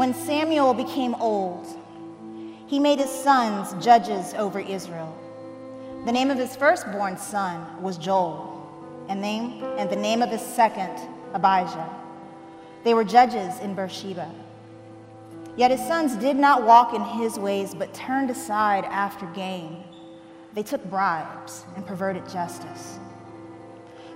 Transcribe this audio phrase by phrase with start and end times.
[0.00, 1.66] When Samuel became old,
[2.66, 5.14] he made his sons judges over Israel.
[6.06, 10.40] The name of his firstborn son was Joel, and, name, and the name of his
[10.40, 10.98] second,
[11.34, 11.86] Abijah.
[12.82, 14.30] They were judges in Beersheba.
[15.58, 19.84] Yet his sons did not walk in his ways, but turned aside after gain.
[20.54, 22.98] They took bribes and perverted justice.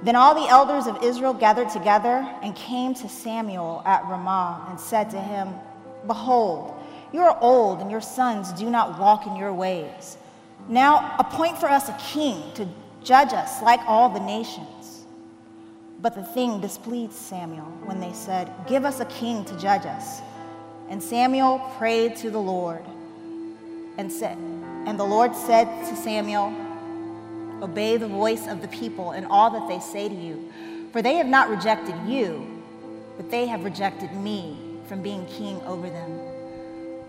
[0.03, 4.81] Then all the elders of Israel gathered together and came to Samuel at Ramah and
[4.81, 5.51] said to him,
[6.07, 6.75] Behold,
[7.13, 10.17] you are old, and your sons do not walk in your ways.
[10.69, 12.67] Now appoint for us a king to
[13.03, 15.05] judge us like all the nations.
[16.01, 20.21] But the thing displeased Samuel when they said, Give us a king to judge us.
[20.89, 22.85] And Samuel prayed to the Lord
[23.97, 26.53] and said, And the Lord said to Samuel,
[27.63, 30.53] Obey the voice of the people in all that they say to you,
[30.93, 32.63] for they have not rejected you,
[33.17, 36.21] but they have rejected me from being king over them.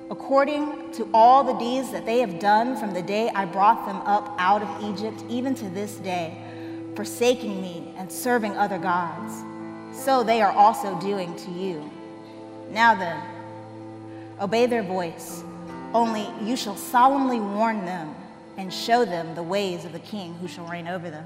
[0.10, 3.98] According to all the deeds that they have done from the day I brought them
[3.98, 6.38] up out of Egypt, even to this day,
[6.96, 9.44] forsaking me and serving other gods,
[9.92, 11.90] so they are also doing to you.
[12.70, 13.22] Now then,
[14.40, 15.44] obey their voice,
[15.94, 18.14] only you shall solemnly warn them
[18.58, 21.26] and show them the ways of the king who shall reign over them.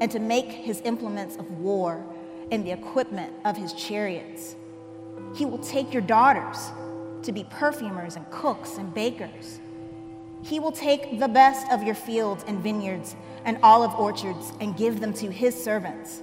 [0.00, 2.04] and to make his implements of war
[2.50, 4.56] and the equipment of his chariots.
[5.34, 6.70] He will take your daughters
[7.22, 9.60] to be perfumers and cooks and bakers.
[10.42, 15.00] He will take the best of your fields and vineyards and olive orchards and give
[15.00, 16.22] them to his servants.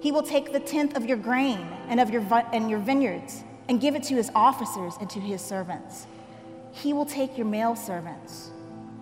[0.00, 2.22] He will take the tenth of your grain and of your,
[2.52, 6.06] and your vineyards and give it to his officers and to his servants.
[6.72, 8.50] He will take your male servants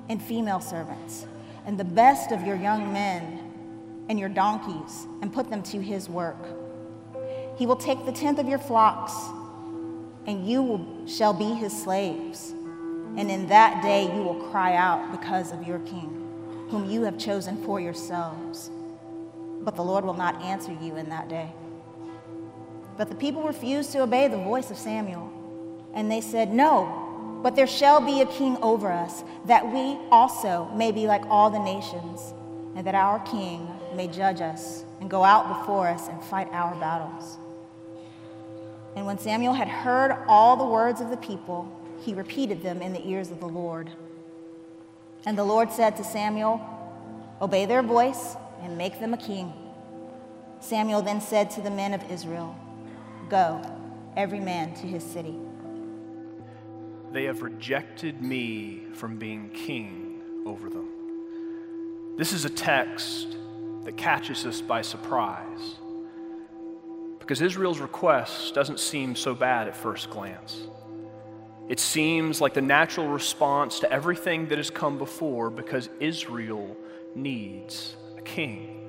[0.09, 1.27] and female servants
[1.67, 3.44] and the best of your young men
[4.09, 6.37] and your donkeys and put them to his work.
[7.57, 9.15] He will take the tenth of your flocks,
[10.27, 12.51] and you will, shall be his slaves.
[13.17, 17.17] And in that day you will cry out because of your king, whom you have
[17.17, 18.71] chosen for yourselves.
[19.61, 21.53] But the Lord will not answer you in that day.
[22.97, 25.31] But the people refused to obey the voice of Samuel,
[25.95, 30.71] and they said, No, but there shall be a king over us, that we also
[30.75, 32.35] may be like all the nations,
[32.75, 36.75] and that our king may judge us and go out before us and fight our
[36.77, 37.39] battles.
[38.97, 41.71] And when Samuel had heard all the words of the people,
[42.03, 43.91] he repeated them in the ears of the Lord.
[45.27, 46.61] And the Lord said to Samuel,
[47.41, 49.53] Obey their voice and make them a king.
[50.61, 52.57] Samuel then said to the men of Israel,
[53.29, 53.61] Go,
[54.17, 55.35] every man to his city.
[57.13, 60.89] They have rejected me from being king over them.
[62.17, 63.37] This is a text
[63.85, 65.77] that catches us by surprise.
[67.19, 70.61] Because Israel's request doesn't seem so bad at first glance.
[71.69, 76.77] It seems like the natural response to everything that has come before because Israel
[77.15, 78.83] needs a king.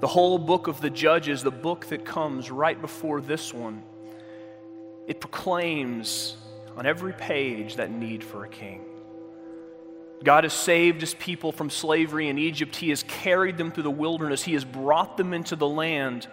[0.00, 3.82] The whole book of the Judges, the book that comes right before this one,
[5.08, 6.36] it proclaims
[6.76, 8.84] on every page that need for a king.
[10.24, 12.74] God has saved his people from slavery in Egypt.
[12.76, 14.42] He has carried them through the wilderness.
[14.42, 16.26] He has brought them into the land.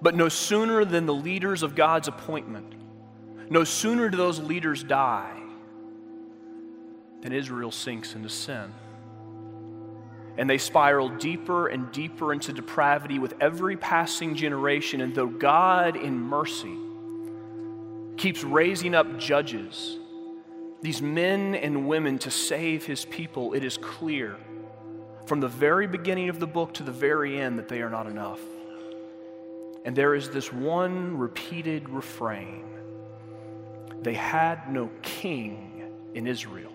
[0.00, 2.74] But no sooner than the leaders of God's appointment,
[3.50, 5.40] no sooner do those leaders die
[7.22, 8.72] than Israel sinks into sin.
[10.38, 15.00] And they spiral deeper and deeper into depravity with every passing generation.
[15.00, 16.76] And though God, in mercy,
[18.16, 19.98] keeps raising up judges,
[20.82, 24.36] these men and women to save his people, it is clear
[25.26, 28.06] from the very beginning of the book to the very end that they are not
[28.06, 28.40] enough.
[29.84, 32.64] And there is this one repeated refrain
[34.02, 35.84] they had no king
[36.14, 36.72] in Israel,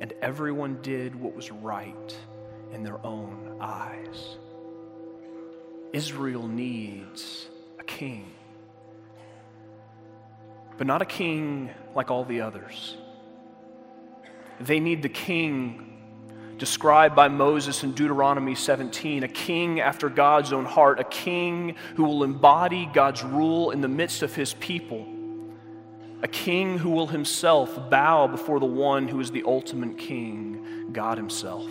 [0.00, 2.16] and everyone did what was right
[2.72, 4.38] in their own eyes.
[5.92, 7.48] Israel needs
[7.78, 8.32] a king
[10.80, 12.96] but not a king like all the others.
[14.60, 15.98] They need the king
[16.56, 22.04] described by Moses in Deuteronomy 17, a king after God's own heart, a king who
[22.04, 25.06] will embody God's rule in the midst of his people.
[26.22, 31.16] a king who will himself bow before the one who is the ultimate king, God
[31.16, 31.66] himself.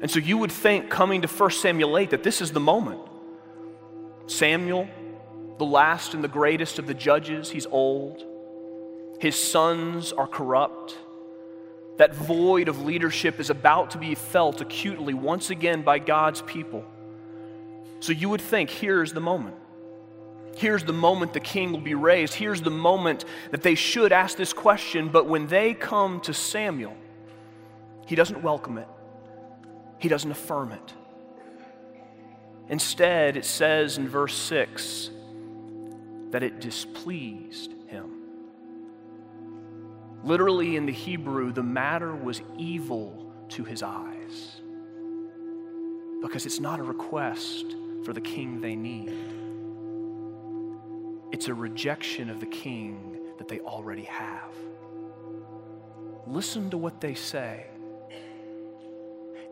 [0.00, 3.00] And so you would think, coming to 1 Samuel 8, that this is the moment.
[4.26, 4.88] Samuel,
[5.60, 8.24] the last and the greatest of the judges, he's old.
[9.20, 10.96] His sons are corrupt.
[11.98, 16.82] That void of leadership is about to be felt acutely once again by God's people.
[18.00, 19.54] So you would think, here's the moment.
[20.56, 22.32] Here's the moment the king will be raised.
[22.32, 25.10] Here's the moment that they should ask this question.
[25.10, 26.96] But when they come to Samuel,
[28.06, 28.88] he doesn't welcome it,
[29.98, 30.94] he doesn't affirm it.
[32.70, 35.10] Instead, it says in verse 6
[36.30, 38.20] that it displeased him.
[40.22, 44.60] Literally, in the Hebrew, the matter was evil to his eyes
[46.20, 49.14] because it's not a request for the king they need.
[51.32, 54.54] It's a rejection of the king that they already have.
[56.26, 57.66] Listen to what they say.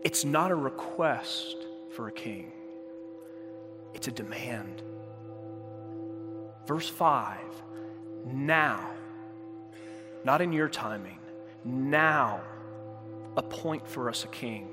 [0.04, 1.56] It's not a request
[1.90, 2.52] for a king,
[3.94, 4.82] it's a demand.
[6.68, 7.38] Verse 5
[8.26, 8.90] Now,
[10.22, 11.18] not in your timing,
[11.64, 12.42] now
[13.36, 14.68] appoint for us a king.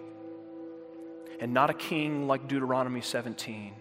[1.40, 3.74] And not a king like Deuteronomy 17,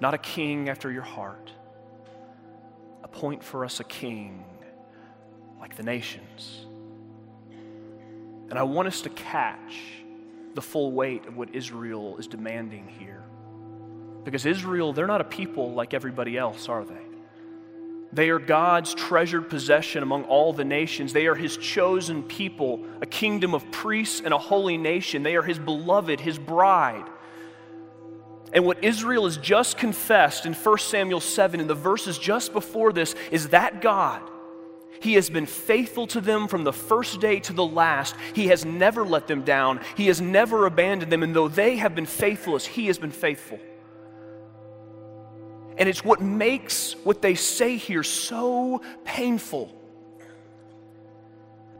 [0.00, 1.52] not a king after your heart
[3.02, 4.44] appoint for us a king
[5.60, 6.66] like the nations.
[8.50, 9.80] And I want us to catch
[10.54, 13.22] the full weight of what Israel is demanding here.
[14.28, 17.00] Because Israel, they're not a people like everybody else, are they?
[18.12, 21.14] They are God's treasured possession among all the nations.
[21.14, 25.22] They are His chosen people, a kingdom of priests and a holy nation.
[25.22, 27.06] They are His beloved, His bride.
[28.52, 32.92] And what Israel has just confessed in 1 Samuel 7, in the verses just before
[32.92, 34.20] this, is that God.
[35.00, 38.14] He has been faithful to them from the first day to the last.
[38.34, 39.80] He has never let them down.
[39.96, 41.22] He has never abandoned them.
[41.22, 43.58] And though they have been faithless, He has been faithful.
[45.78, 49.72] And it's what makes what they say here so painful.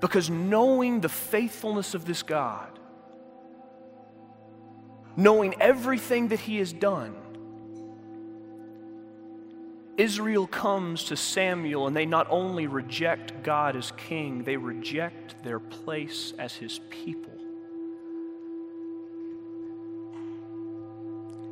[0.01, 2.79] Because knowing the faithfulness of this God,
[5.17, 7.17] knowing everything that he has done,
[9.97, 15.59] Israel comes to Samuel and they not only reject God as king, they reject their
[15.59, 17.33] place as his people.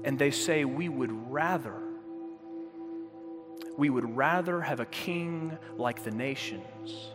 [0.04, 1.74] And they say, We would rather,
[3.76, 7.10] we would rather have a king like the nations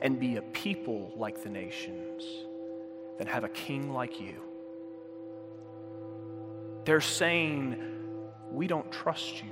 [0.00, 2.22] and be a people like the nations
[3.18, 4.34] than have a king like you.
[6.84, 7.76] They're saying,
[8.50, 9.50] We don't trust you.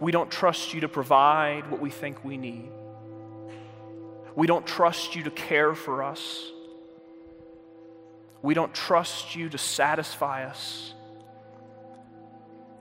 [0.00, 2.70] We don't trust you to provide what we think we need.
[4.34, 6.52] We don't trust you to care for us.
[8.42, 10.94] We don't trust you to satisfy us.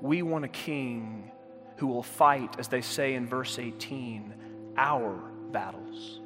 [0.01, 1.31] We want a king
[1.77, 4.33] who will fight, as they say in verse 18,
[4.77, 5.15] our
[5.51, 6.21] battles.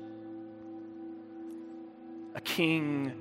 [2.36, 3.14] A king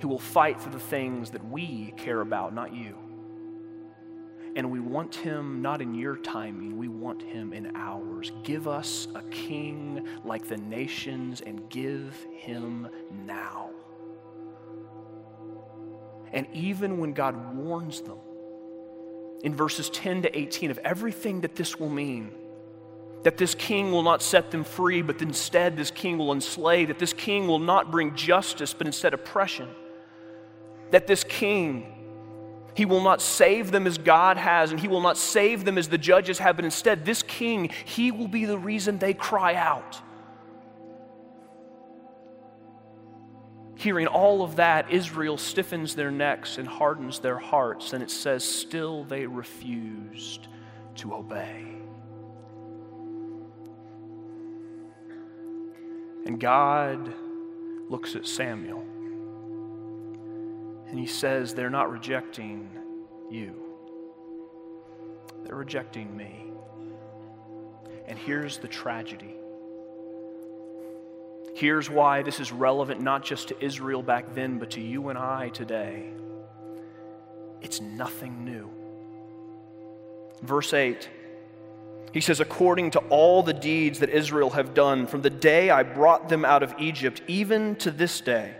[0.00, 2.96] who will fight for the things that we care about, not you.
[4.56, 8.30] And we want him not in your timing, we want him in ours.
[8.44, 12.88] Give us a king like the nations and give him
[13.26, 13.70] now.
[16.32, 18.18] And even when God warns them
[19.44, 22.32] in verses 10 to 18 of everything that this will mean,
[23.24, 26.98] that this king will not set them free, but instead this king will enslave, that
[26.98, 29.68] this king will not bring justice, but instead oppression.
[30.92, 31.86] That this king,
[32.74, 35.88] he will not save them as God has, and he will not save them as
[35.88, 40.00] the judges have, but instead, this king, he will be the reason they cry out.
[43.76, 48.44] Hearing all of that, Israel stiffens their necks and hardens their hearts, and it says,
[48.44, 50.46] Still they refused
[50.96, 51.74] to obey.
[56.24, 57.12] And God
[57.88, 58.84] looks at Samuel
[60.88, 62.70] and he says, They're not rejecting
[63.30, 63.54] you,
[65.44, 66.52] they're rejecting me.
[68.06, 69.33] And here's the tragedy.
[71.54, 75.18] Here's why this is relevant not just to Israel back then, but to you and
[75.18, 76.10] I today.
[77.60, 78.70] It's nothing new.
[80.42, 81.08] Verse 8,
[82.12, 85.82] he says, According to all the deeds that Israel have done from the day I
[85.82, 88.56] brought them out of Egypt, even to this day,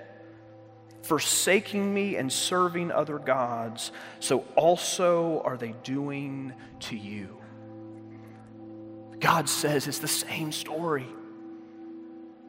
[1.02, 7.36] forsaking me and serving other gods, so also are they doing to you.
[9.18, 11.06] God says it's the same story.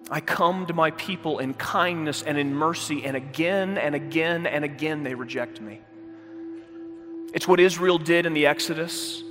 [0.09, 4.63] I come to my people in kindness and in mercy, and again and again and
[4.63, 5.81] again they reject me.
[7.33, 9.23] It's what Israel did in the Exodus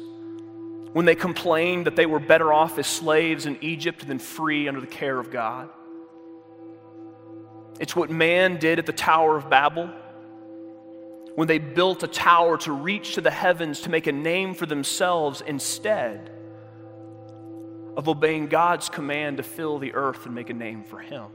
[0.92, 4.80] when they complained that they were better off as slaves in Egypt than free under
[4.80, 5.68] the care of God.
[7.80, 9.90] It's what man did at the Tower of Babel
[11.34, 14.66] when they built a tower to reach to the heavens to make a name for
[14.66, 16.30] themselves instead
[17.96, 21.26] of obeying God's command to fill the earth and make a name for Him.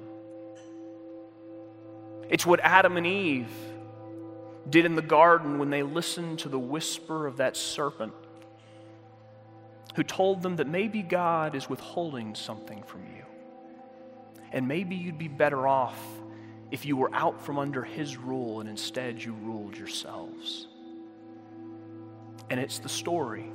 [2.29, 3.49] It's what Adam and Eve
[4.69, 8.13] did in the garden when they listened to the whisper of that serpent
[9.95, 13.25] who told them that maybe God is withholding something from you.
[14.51, 15.99] And maybe you'd be better off
[16.71, 20.67] if you were out from under his rule and instead you ruled yourselves.
[22.49, 23.51] And it's the story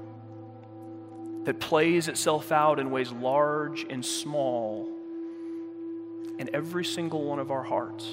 [1.44, 4.88] that plays itself out in ways large and small
[6.38, 8.08] in every single one of our hearts.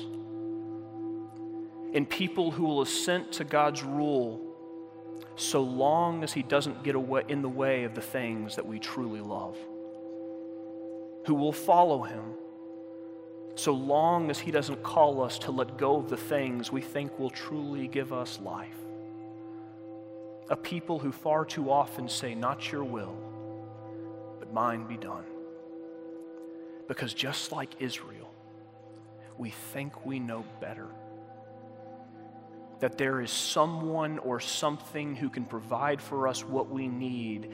[1.93, 4.39] In people who will assent to God's rule
[5.35, 8.79] so long as He doesn't get away in the way of the things that we
[8.79, 9.57] truly love.
[11.25, 12.33] Who will follow Him
[13.55, 17.17] so long as He doesn't call us to let go of the things we think
[17.19, 18.77] will truly give us life.
[20.49, 23.15] A people who far too often say, Not your will,
[24.39, 25.23] but mine be done.
[26.87, 28.29] Because just like Israel,
[29.37, 30.87] we think we know better.
[32.79, 37.49] That there is someone or something who can provide for us what we need,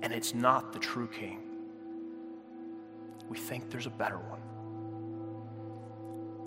[0.00, 1.40] and it's not the true King.
[3.28, 4.40] We think there's a better one.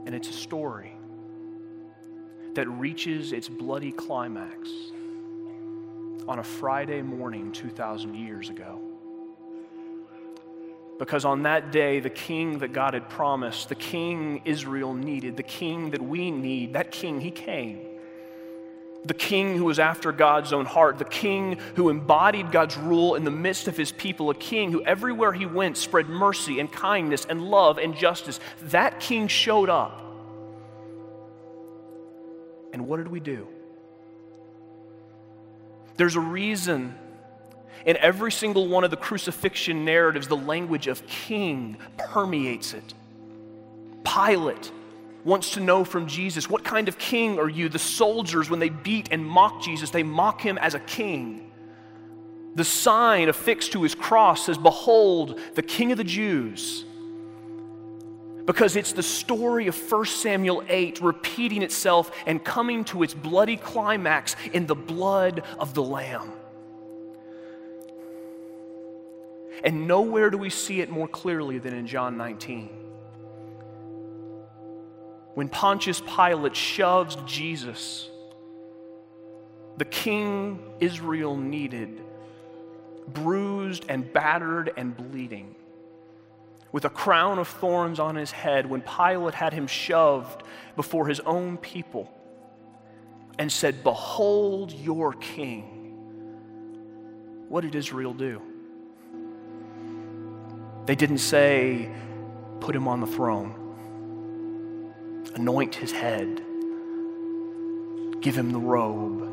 [0.05, 0.93] And it's a story
[2.53, 4.69] that reaches its bloody climax
[6.27, 8.79] on a Friday morning 2,000 years ago.
[10.97, 15.43] Because on that day, the king that God had promised, the king Israel needed, the
[15.43, 17.81] king that we need, that king, he came.
[19.03, 23.23] The king who was after God's own heart, the king who embodied God's rule in
[23.23, 27.25] the midst of his people, a king who everywhere he went spread mercy and kindness
[27.29, 28.39] and love and justice.
[28.63, 30.01] That king showed up.
[32.73, 33.47] And what did we do?
[35.97, 36.95] There's a reason
[37.85, 42.93] in every single one of the crucifixion narratives, the language of king permeates it.
[44.03, 44.71] Pilate
[45.23, 47.69] wants to know from Jesus, What kind of king are you?
[47.69, 51.51] The soldiers, when they beat and mock Jesus, they mock him as a king.
[52.55, 56.85] The sign affixed to his cross says, Behold, the king of the Jews.
[58.45, 63.57] Because it's the story of 1 Samuel 8 repeating itself and coming to its bloody
[63.57, 66.31] climax in the blood of the Lamb.
[69.63, 72.69] And nowhere do we see it more clearly than in John 19.
[75.33, 78.09] When Pontius Pilate shoves Jesus,
[79.77, 82.01] the king Israel needed,
[83.07, 85.55] bruised and battered and bleeding,
[86.75, 90.43] with a crown of thorns on his head, when Pilate had him shoved
[90.75, 92.11] before his own people
[93.39, 95.63] and said, Behold your king.
[97.47, 98.41] What did Israel do?
[100.85, 101.89] They didn't say,
[102.59, 103.55] put him on the throne,
[105.35, 106.43] anoint his head,
[108.19, 109.31] give him the robe.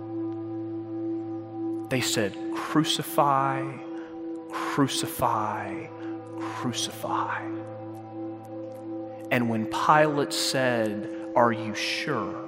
[1.91, 3.65] They said, crucify,
[4.53, 5.89] crucify,
[6.43, 7.43] crucify.
[9.31, 12.43] And when Pilate said, Are you sure?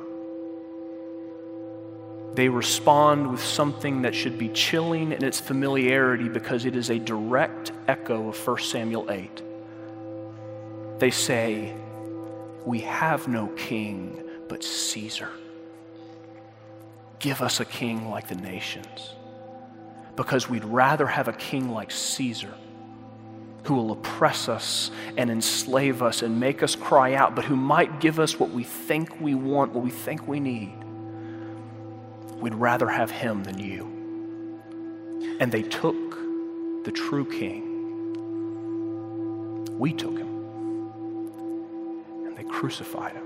[2.35, 6.99] they respond with something that should be chilling in its familiarity because it is a
[6.99, 9.43] direct echo of 1 Samuel 8.
[10.99, 11.73] They say,
[12.67, 15.31] We have no king but Caesar.
[17.21, 19.15] Give us a king like the nations
[20.17, 22.55] because we'd rather have a king like Caesar
[23.65, 28.01] who will oppress us and enslave us and make us cry out, but who might
[28.01, 30.85] give us what we think we want, what we think we need
[32.45, 33.87] We'd rather have him than you.
[35.41, 35.95] And they took
[36.85, 37.71] the true king.
[39.79, 40.29] We took him.
[42.27, 43.25] And they crucified him.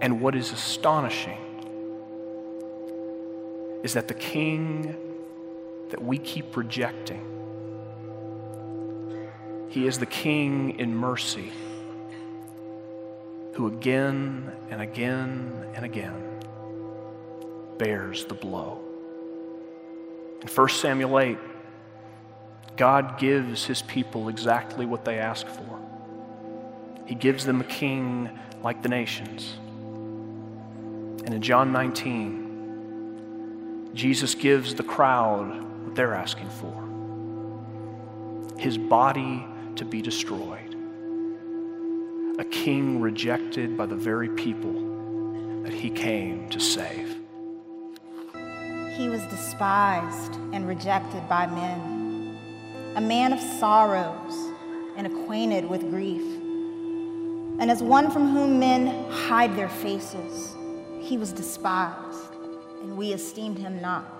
[0.00, 1.36] And what is astonishing
[3.82, 4.96] is that the king
[5.90, 7.26] that we keep rejecting,
[9.68, 11.52] he is the king in mercy
[13.54, 16.22] who again and again and again
[17.78, 18.80] bears the blow.
[20.40, 21.38] In 1 Samuel 8,
[22.76, 25.78] God gives his people exactly what they ask for.
[27.06, 28.30] He gives them a king
[28.62, 29.56] like the nations.
[31.24, 36.90] And in John 19, Jesus gives the crowd what they're asking for
[38.60, 40.76] his body to be destroyed,
[42.38, 47.16] a king rejected by the very people that he came to save.
[48.94, 52.36] He was despised and rejected by men,
[52.96, 54.52] a man of sorrows
[54.98, 56.20] and acquainted with grief.
[57.60, 60.54] And as one from whom men hide their faces,
[61.00, 62.34] he was despised,
[62.82, 64.19] and we esteemed him not.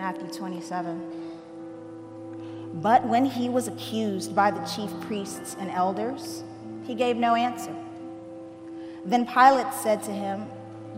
[0.00, 0.98] Matthew 27.
[2.76, 6.42] But when he was accused by the chief priests and elders,
[6.84, 7.76] he gave no answer.
[9.04, 10.46] Then Pilate said to him,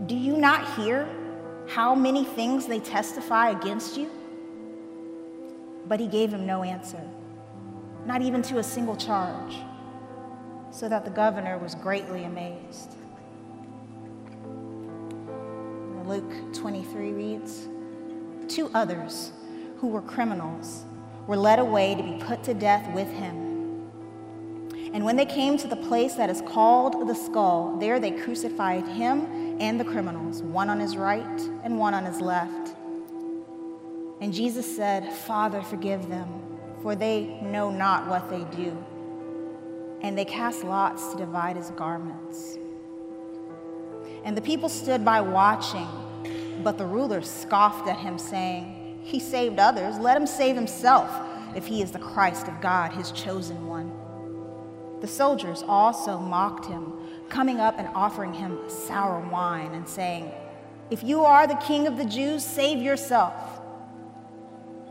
[0.05, 1.09] Do you not hear
[1.67, 4.09] how many things they testify against you?
[5.85, 7.01] But he gave him no answer,
[8.05, 9.57] not even to a single charge,
[10.71, 12.95] so that the governor was greatly amazed.
[16.05, 17.67] Luke 23 reads,
[18.47, 19.31] Two others
[19.77, 20.83] who were criminals
[21.27, 23.43] were led away to be put to death with him.
[24.93, 28.87] And when they came to the place that is called the skull, there they crucified
[28.87, 32.75] him and the criminals, one on his right and one on his left.
[34.21, 36.29] And Jesus said, Father, forgive them,
[36.81, 38.77] for they know not what they do.
[40.01, 42.57] And they cast lots to divide his garments.
[44.23, 45.87] And the people stood by watching,
[46.63, 51.09] but the ruler scoffed at him, saying, He saved others, let him save himself,
[51.55, 53.91] if he is the Christ of God, his chosen one.
[55.01, 56.93] The soldiers also mocked him,
[57.29, 60.31] coming up and offering him sour wine and saying,
[60.89, 63.33] If you are the king of the Jews, save yourself.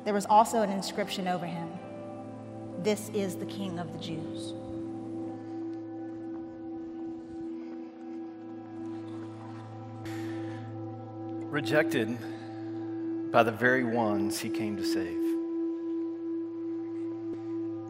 [0.05, 1.68] There was also an inscription over him
[2.83, 4.55] This is the king of the Jews.
[11.53, 12.17] Rejected
[13.31, 15.21] by the very ones he came to save.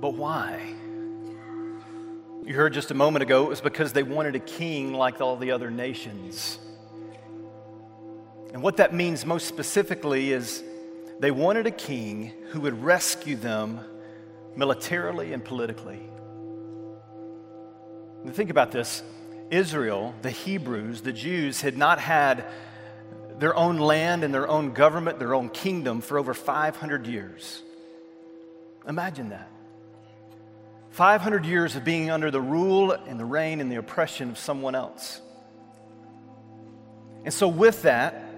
[0.00, 0.74] But why?
[2.44, 5.36] You heard just a moment ago, it was because they wanted a king like all
[5.36, 6.58] the other nations.
[8.52, 10.64] And what that means most specifically is
[11.20, 13.78] they wanted a king who would rescue them
[14.56, 16.02] militarily and politically.
[18.24, 19.04] And think about this
[19.52, 22.44] Israel, the Hebrews, the Jews, had not had
[23.42, 27.60] their own land and their own government, their own kingdom for over 500 years.
[28.86, 29.50] Imagine that.
[30.90, 34.76] 500 years of being under the rule and the reign and the oppression of someone
[34.76, 35.20] else.
[37.24, 38.32] And so, with that,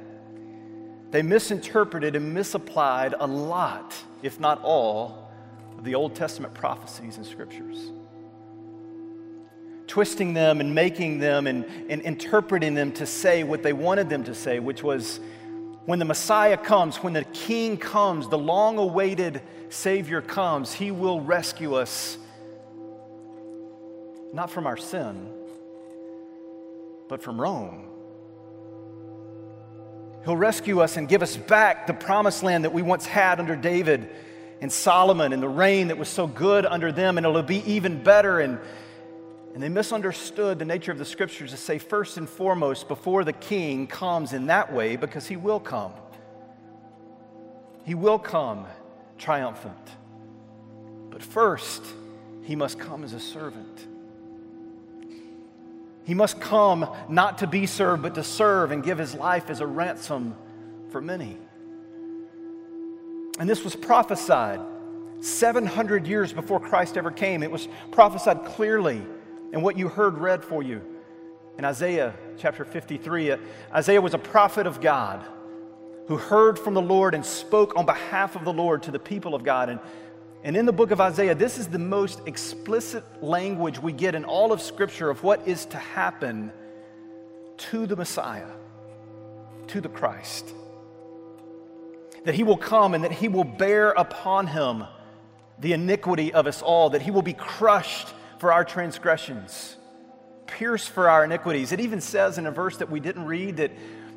[1.11, 5.31] they misinterpreted and misapplied a lot, if not all,
[5.77, 7.91] of the Old Testament prophecies and scriptures.
[9.87, 14.25] Twisting them and making them and, and interpreting them to say what they wanted them
[14.25, 15.21] to say, which was
[15.87, 21.21] when the Messiah comes, when the King comes, the long awaited Savior comes, he will
[21.21, 22.17] rescue us
[24.33, 25.29] not from our sin,
[27.09, 27.85] but from Rome.
[30.25, 33.55] He'll rescue us and give us back the promised land that we once had under
[33.55, 34.09] David
[34.61, 38.03] and Solomon and the reign that was so good under them, and it'll be even
[38.03, 38.41] better.
[38.41, 38.59] And,
[39.55, 43.33] and they misunderstood the nature of the scriptures to say, first and foremost, before the
[43.33, 45.93] king comes in that way, because he will come.
[47.85, 48.67] He will come
[49.17, 49.91] triumphant.
[51.09, 51.85] But first,
[52.43, 53.87] he must come as a servant.
[56.03, 59.61] He must come not to be served, but to serve and give his life as
[59.61, 60.35] a ransom
[60.91, 61.39] for many.
[63.39, 64.61] And this was prophesied
[65.21, 67.45] 700 years before Christ ever came.
[67.45, 69.03] It was prophesied clearly
[69.55, 70.83] in what you heard read for you
[71.57, 73.31] in Isaiah chapter 53.
[73.31, 73.37] Uh,
[73.73, 75.25] Isaiah was a prophet of God
[76.09, 79.33] who heard from the Lord and spoke on behalf of the Lord to the people
[79.33, 79.69] of God.
[79.69, 79.79] And,
[80.43, 84.25] and in the book of Isaiah, this is the most explicit language we get in
[84.25, 86.51] all of Scripture of what is to happen
[87.57, 88.51] to the Messiah,
[89.69, 90.53] to the Christ.
[92.25, 94.83] That he will come and that he will bear upon him
[95.61, 98.09] the iniquity of us all, that he will be crushed
[98.45, 99.75] for our transgressions,
[100.47, 101.73] pierced for our iniquities.
[101.73, 103.71] It even says in a verse that we didn't read that,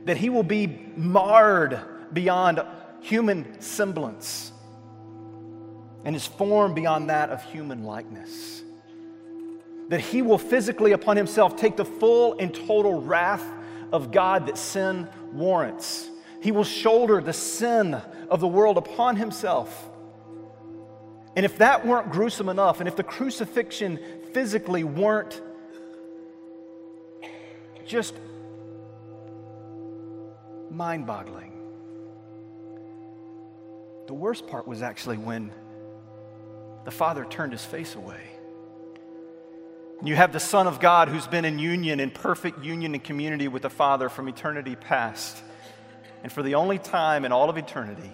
[0.03, 1.79] that he will be marred
[2.11, 2.61] beyond
[2.99, 4.51] human semblance
[6.03, 8.63] and his form beyond that of human likeness.
[9.87, 13.45] That he will physically upon himself take the full and total wrath
[13.93, 16.09] of God that sin warrants.
[16.43, 17.93] He will shoulder the sin
[18.29, 19.89] of the world upon himself.
[21.37, 23.99] And if that weren't gruesome enough, and if the crucifixion
[24.33, 25.41] physically weren't
[27.85, 28.13] just
[30.69, 31.53] mind boggling,
[34.07, 35.51] the worst part was actually when
[36.85, 38.21] the Father turned his face away.
[40.03, 43.47] You have the Son of God who's been in union, in perfect union and community
[43.47, 45.41] with the Father from eternity past.
[46.23, 48.11] And for the only time in all of eternity,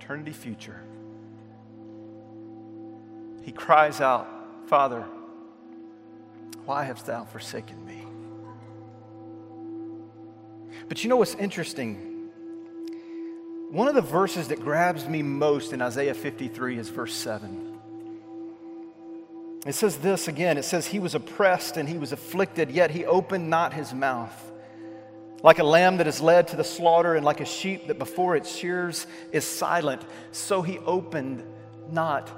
[0.00, 0.82] eternity future,
[3.42, 4.28] he cries out,
[4.68, 5.06] Father,
[6.66, 8.04] why hast thou forsaken me?
[10.90, 12.28] But you know what's interesting?
[13.70, 17.78] One of the verses that grabs me most in Isaiah 53 is verse 7.
[19.66, 23.06] It says this again it says, He was oppressed and he was afflicted, yet he
[23.06, 24.52] opened not his mouth.
[25.42, 28.36] Like a lamb that is led to the slaughter, and like a sheep that before
[28.36, 31.42] its shears is silent, so he opened
[31.90, 32.30] not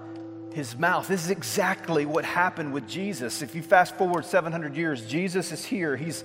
[0.54, 1.08] his mouth.
[1.08, 3.42] This is exactly what happened with Jesus.
[3.42, 5.96] If you fast forward 700 years, Jesus is here.
[5.96, 6.24] He's,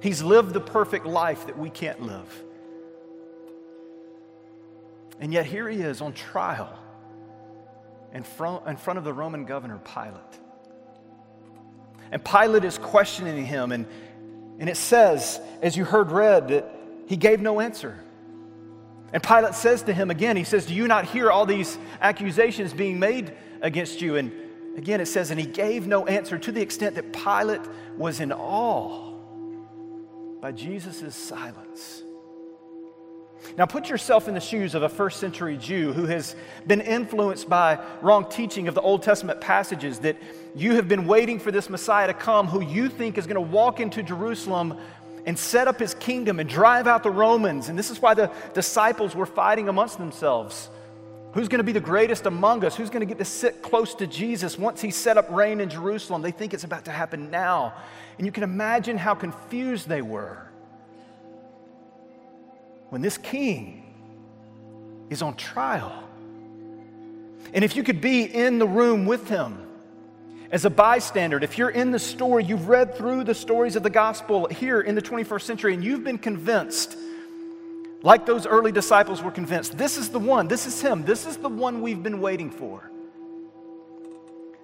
[0.00, 2.42] he's lived the perfect life that we can't live.
[5.20, 6.78] And yet here he is on trial
[8.12, 10.20] in front, in front of the Roman governor Pilate.
[12.12, 13.86] And Pilate is questioning him, and,
[14.58, 16.70] and it says, as you heard read, that
[17.06, 17.98] he gave no answer.
[19.12, 22.72] And Pilate says to him again, he says, Do you not hear all these accusations
[22.72, 23.32] being made
[23.64, 24.14] against you.
[24.14, 24.30] And
[24.76, 27.62] again, it says, and he gave no answer to the extent that Pilate
[27.96, 29.12] was in awe
[30.40, 32.02] by Jesus' silence.
[33.58, 36.34] Now, put yourself in the shoes of a first century Jew who has
[36.66, 40.16] been influenced by wrong teaching of the Old Testament passages that
[40.54, 43.52] you have been waiting for this Messiah to come who you think is going to
[43.52, 44.78] walk into Jerusalem
[45.26, 47.68] and set up his kingdom and drive out the Romans.
[47.68, 50.68] And this is why the disciples were fighting amongst themselves.
[51.34, 52.76] Who's going to be the greatest among us?
[52.76, 55.68] Who's going to get to sit close to Jesus once he set up reign in
[55.68, 56.22] Jerusalem?
[56.22, 57.74] They think it's about to happen now.
[58.18, 60.48] And you can imagine how confused they were
[62.90, 63.82] when this king
[65.10, 66.04] is on trial.
[67.52, 69.58] And if you could be in the room with him
[70.52, 73.90] as a bystander, if you're in the story, you've read through the stories of the
[73.90, 76.96] gospel here in the 21st century, and you've been convinced
[78.04, 81.38] like those early disciples were convinced this is the one, this is him, this is
[81.38, 82.90] the one we've been waiting for.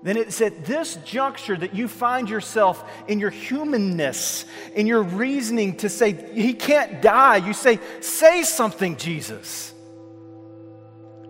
[0.03, 5.77] Then it's at this juncture that you find yourself in your humanness, in your reasoning
[5.79, 7.37] to say, He can't die.
[7.37, 9.75] You say, Say something, Jesus.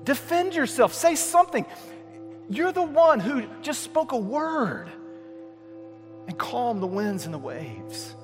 [0.05, 0.94] Defend yourself.
[0.94, 1.66] Say something.
[2.49, 4.90] You're the one who just spoke a word
[6.29, 8.14] and calmed the winds and the waves.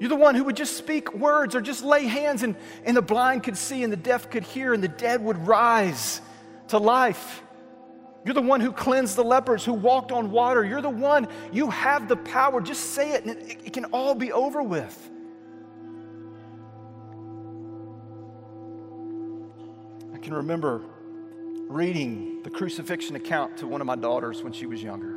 [0.00, 3.02] You're the one who would just speak words or just lay hands, and, and the
[3.02, 6.22] blind could see, and the deaf could hear, and the dead would rise
[6.68, 7.42] to life.
[8.24, 10.64] You're the one who cleansed the lepers, who walked on water.
[10.64, 12.62] You're the one, you have the power.
[12.62, 15.10] Just say it, and it, it can all be over with.
[20.14, 20.82] I can remember
[21.68, 25.16] reading the crucifixion account to one of my daughters when she was younger.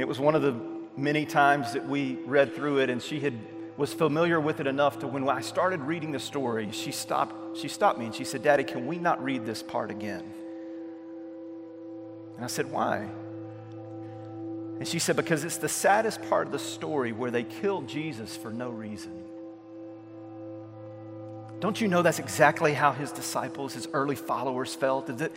[0.00, 3.38] It was one of the many times that we read through it, and she had
[3.76, 7.68] was familiar with it enough to when I started reading the story, she stopped, she
[7.68, 10.24] stopped me and she said, Daddy, can we not read this part again?
[12.36, 13.08] And I said, Why?
[14.78, 18.36] And she said, Because it's the saddest part of the story where they killed Jesus
[18.36, 19.12] for no reason.
[21.60, 25.06] Don't you know that's exactly how his disciples, his early followers felt?
[25.18, 25.32] That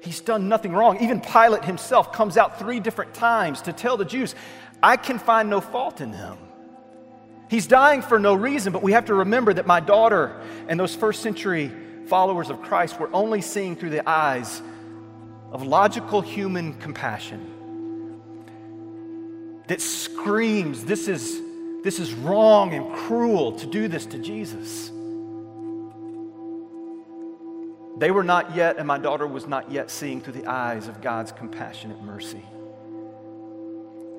[0.00, 0.98] he's done nothing wrong.
[1.00, 4.34] Even Pilate himself comes out three different times to tell the Jews,
[4.82, 6.38] I can find no fault in him.
[7.48, 10.94] He's dying for no reason, but we have to remember that my daughter and those
[10.94, 11.72] first century
[12.06, 14.62] followers of Christ were only seeing through the eyes
[15.52, 17.56] of logical human compassion
[19.70, 21.40] that screams, This is,
[21.84, 24.90] this is wrong and cruel to do this to Jesus.
[27.98, 31.00] They were not yet, and my daughter was not yet seeing through the eyes of
[31.00, 32.42] God's compassionate mercy,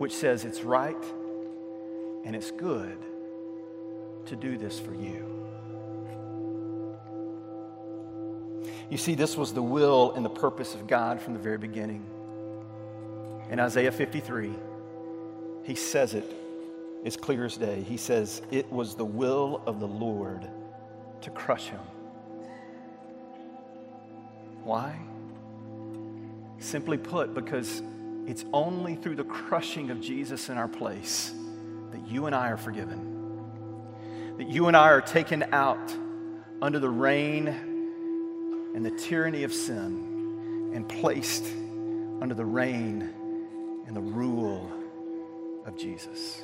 [0.02, 1.04] which says it's right
[2.26, 2.98] and it's good
[4.26, 5.28] to do this for you.
[8.90, 12.04] You see, this was the will and the purpose of God from the very beginning.
[13.52, 14.52] In Isaiah 53,
[15.66, 16.26] he says it
[17.06, 17.84] as clear as day.
[17.84, 20.50] He says, It was the will of the Lord
[21.22, 21.80] to crush him.
[24.64, 25.00] Why?
[26.58, 27.84] Simply put, because
[28.28, 31.34] it's only through the crushing of Jesus in our place
[31.92, 34.38] that you and I are forgiven.
[34.38, 35.96] That you and I are taken out
[36.62, 41.46] under the reign and the tyranny of sin and placed
[42.22, 43.10] under the reign
[43.88, 44.72] and the rule
[45.66, 46.42] of Jesus.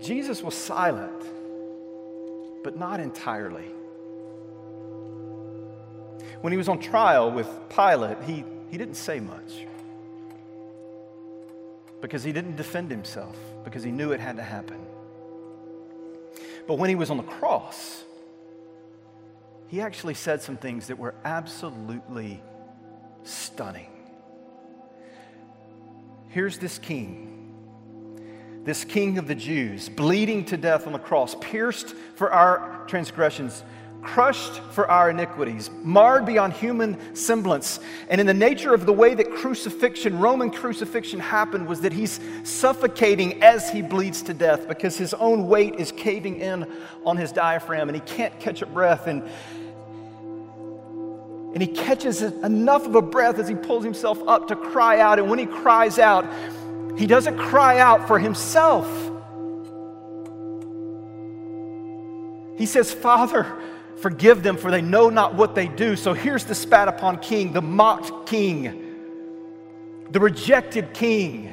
[0.00, 1.24] Jesus was silent,
[2.62, 3.70] but not entirely.
[6.40, 9.66] When he was on trial with Pilate, he, he didn't say much
[12.00, 14.78] because he didn't defend himself, because he knew it had to happen.
[16.68, 18.04] But when he was on the cross,
[19.68, 22.42] he actually said some things that were absolutely
[23.24, 23.90] stunning.
[26.28, 27.32] Here's this king
[28.64, 33.62] this king of the Jews, bleeding to death on the cross, pierced for our transgressions,
[34.06, 37.80] crushed for our iniquities, marred beyond human semblance.
[38.08, 42.20] And in the nature of the way that crucifixion, Roman crucifixion happened, was that he's
[42.44, 46.70] suffocating as he bleeds to death because his own weight is caving in
[47.04, 49.08] on his diaphragm and he can't catch a breath.
[49.08, 49.24] And,
[51.52, 55.18] and he catches enough of a breath as he pulls himself up to cry out.
[55.18, 56.26] And when he cries out,
[56.96, 58.86] he doesn't cry out for himself.
[62.56, 63.46] He says, Father,
[63.96, 65.96] forgive them, for they know not what they do.
[65.96, 68.94] So here's the spat upon king, the mocked king,
[70.10, 71.52] the rejected king.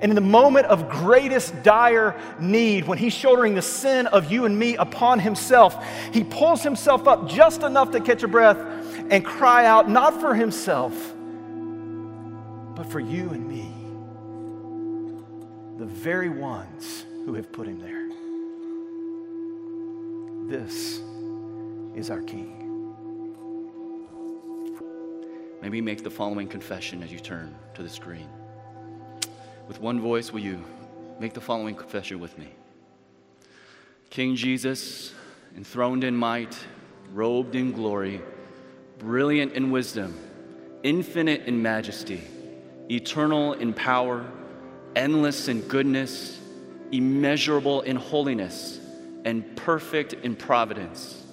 [0.00, 4.44] And in the moment of greatest dire need, when he's shouldering the sin of you
[4.44, 8.58] and me upon himself, he pulls himself up just enough to catch a breath
[9.10, 10.92] and cry out, not for himself,
[12.74, 13.70] but for you and me
[15.78, 18.08] the very ones who have put him there.
[20.48, 21.00] This
[21.94, 22.60] is our King.
[25.62, 28.28] Maybe make the following confession as you turn to the screen.
[29.66, 30.62] With one voice, will you
[31.18, 32.48] make the following confession with me?
[34.10, 35.14] King Jesus,
[35.56, 36.56] enthroned in might,
[37.12, 38.20] robed in glory,
[38.98, 40.18] brilliant in wisdom,
[40.82, 42.22] infinite in majesty,
[42.90, 44.26] eternal in power
[44.96, 46.40] endless in goodness,
[46.92, 48.80] immeasurable in holiness,
[49.24, 51.23] and perfect in providence.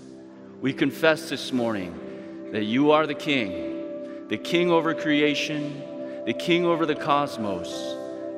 [0.61, 5.81] We confess this morning that you are the King, the King over creation,
[6.27, 7.67] the King over the cosmos,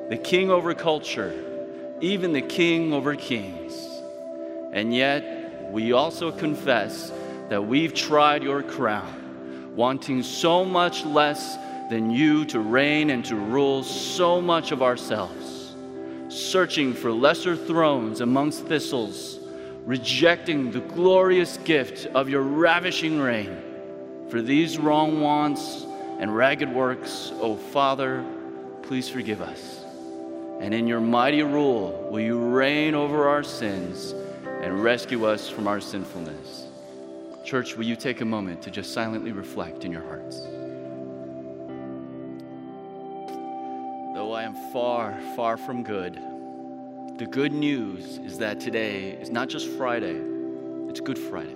[0.08, 1.34] the King over culture,
[2.00, 3.74] even the King over kings.
[4.72, 7.12] And yet, we also confess
[7.50, 11.58] that we've tried your crown, wanting so much less
[11.90, 15.74] than you to reign and to rule so much of ourselves,
[16.30, 19.40] searching for lesser thrones amongst thistles,
[19.84, 23.56] rejecting the glorious gift of your ravishing reign.
[24.30, 25.86] For these wrong wants
[26.18, 28.24] and ragged works, O oh Father,
[28.82, 29.84] please forgive us.
[30.60, 34.12] And in your mighty rule, will you reign over our sins
[34.62, 36.66] and rescue us from our sinfulness?
[37.44, 40.40] Church, will you take a moment to just silently reflect in your hearts?
[44.14, 46.18] Though I am far, far from good.
[47.16, 50.20] The good news is that today is not just Friday,
[50.88, 51.54] it's Good Friday.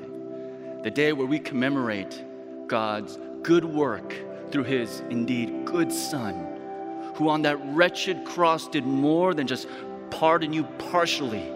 [0.84, 2.24] The day where we commemorate
[2.68, 4.14] God's good work
[4.52, 9.66] through his indeed good Son, who on that wretched cross did more than just
[10.10, 11.52] pardon you partially,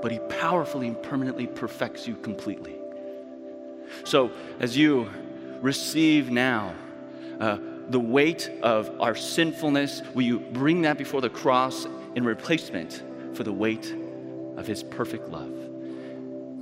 [0.00, 2.76] but he powerfully and permanently perfects you completely.
[4.04, 5.10] So, as you
[5.60, 6.74] receive now,
[7.40, 7.58] uh,
[7.90, 13.44] the weight of our sinfulness, will you bring that before the cross in replacement for
[13.44, 13.94] the weight
[14.56, 15.52] of His perfect love?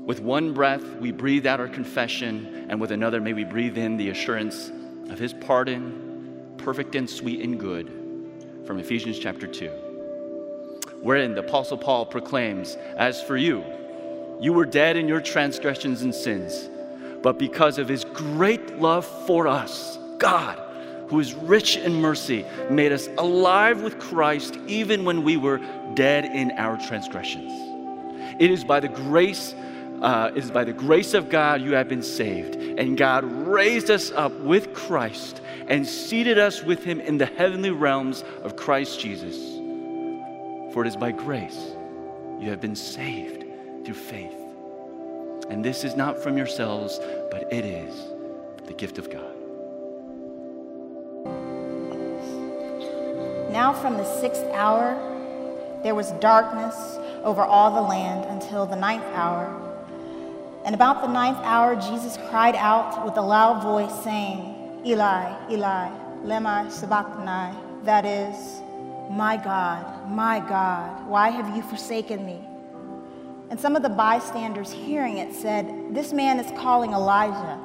[0.05, 3.97] With one breath, we breathe out our confession, and with another, may we breathe in
[3.97, 4.71] the assurance
[5.09, 7.91] of His pardon, perfect and sweet and good,
[8.67, 9.71] from Ephesians chapter 2.
[11.01, 13.63] wherein the Apostle Paul proclaims, As for you,
[14.41, 16.69] you were dead in your transgressions and sins,
[17.23, 20.61] but because of his great love for us, God,
[21.09, 25.59] who is rich in mercy, made us alive with Christ even when we were
[25.95, 27.53] dead in our transgressions.
[28.41, 29.55] It is by the grace
[30.03, 32.57] uh, is by the grace of God you have been saved.
[32.57, 37.71] And God raised us up with Christ and seated us with him in the heavenly
[37.71, 39.37] realms of Christ Jesus.
[40.75, 41.59] For it is by grace
[42.39, 43.45] you have been saved
[43.85, 44.35] through faith.
[45.49, 46.99] And this is not from yourselves,
[47.31, 47.95] but it is
[48.67, 49.44] the gift of God.
[53.55, 54.97] Now, from the sixth hour,
[55.85, 56.75] there was darkness
[57.23, 59.47] over all the land until the ninth hour.
[60.65, 65.89] And about the ninth hour, Jesus cried out with a loud voice, saying, Eli, Eli,
[66.25, 68.61] lema sabachthani, that is,
[69.09, 72.41] my God, my God, why have you forsaken me?
[73.51, 77.61] And some of the bystanders hearing it said, This man is calling Elijah.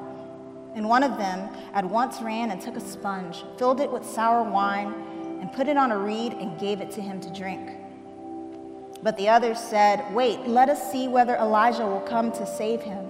[0.76, 4.48] And one of them at once ran and took a sponge, filled it with sour
[4.48, 4.94] wine,
[5.40, 7.70] and put it on a reed and gave it to him to drink.
[9.02, 13.06] But the others said, Wait, let us see whether Elijah will come to save him.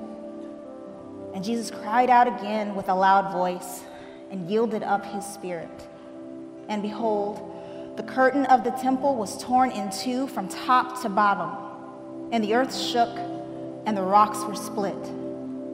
[1.34, 3.82] And Jesus cried out again with a loud voice
[4.30, 5.88] and yielded up his spirit.
[6.68, 7.46] And behold,
[7.96, 12.54] the curtain of the temple was torn in two from top to bottom, and the
[12.54, 13.10] earth shook,
[13.86, 15.19] and the rocks were split.